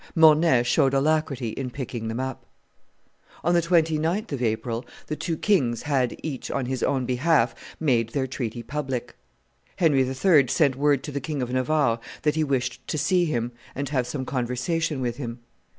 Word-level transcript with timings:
Mornay 0.15 0.63
showed 0.63 0.95
alacrity 0.95 1.49
in 1.49 1.69
picking 1.69 2.07
them 2.07 2.19
up. 2.19 2.47
On 3.43 3.53
the 3.53 3.61
29th 3.61 4.31
of 4.31 4.41
April, 4.41 4.83
the 5.05 5.15
two 5.15 5.37
kings 5.37 5.83
had, 5.83 6.19
each 6.23 6.49
on 6.49 6.65
his 6.65 6.81
own 6.81 7.05
behalf, 7.05 7.53
made 7.79 8.09
their 8.09 8.25
treaty 8.25 8.63
public. 8.63 9.15
Henry 9.75 10.01
III. 10.01 10.47
sent 10.47 10.75
word 10.75 11.03
to 11.03 11.11
the 11.11 11.21
King 11.21 11.43
of 11.43 11.53
Navarre 11.53 11.99
that 12.23 12.33
he 12.33 12.43
wished 12.43 12.87
to 12.87 12.97
see 12.97 13.25
him 13.25 13.51
and 13.75 13.89
have 13.89 14.07
some 14.07 14.25
conversation 14.25 15.01
with 15.01 15.17
him. 15.17 15.37